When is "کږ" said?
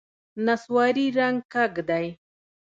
1.53-1.73